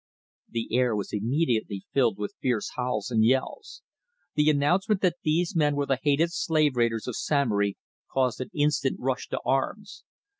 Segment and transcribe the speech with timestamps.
[0.49, 3.83] The air was immediately filled with fierce howls and yells.
[4.33, 7.77] The announcement that these men were the hated slave raiders of Samory
[8.11, 10.03] caused an instant rush to arms.